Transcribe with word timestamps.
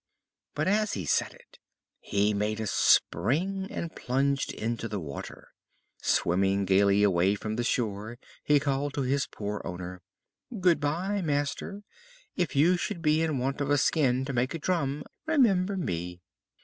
But 0.55 0.67
as 0.67 0.93
he 0.93 1.05
said 1.05 1.31
it 1.35 1.59
he 1.99 2.33
made 2.33 2.59
a 2.59 2.65
spring 2.65 3.67
and 3.69 3.95
plunged 3.95 4.51
into 4.51 4.87
the 4.87 4.99
water. 4.99 5.49
Swimming 6.01 6.65
gaily 6.65 7.03
away 7.03 7.35
from 7.35 7.55
the 7.55 7.63
shore, 7.63 8.17
he 8.43 8.59
called 8.59 8.95
to 8.95 9.03
his 9.03 9.27
poor 9.27 9.61
owner: 9.63 10.01
"Good 10.59 10.79
bye, 10.79 11.21
master; 11.21 11.83
if 12.35 12.55
you 12.55 12.77
should 12.77 13.03
be 13.03 13.21
in 13.21 13.37
want 13.37 13.61
of 13.61 13.69
a 13.69 13.77
skin 13.77 14.25
to 14.25 14.33
make 14.33 14.55
a 14.55 14.57
drum, 14.57 15.03
remember 15.27 15.77
me." 15.77 16.23